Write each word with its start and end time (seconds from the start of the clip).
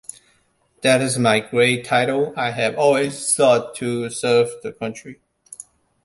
That 0.81 0.99
is 0.99 1.19
my 1.19 1.39
great 1.41 1.85
title: 1.85 2.33
I 2.35 2.49
have 2.49 2.75
always 2.75 3.19
sought 3.19 3.75
to 3.75 4.09
serve 4.09 4.49
the 4.63 4.71
country. 4.73 5.21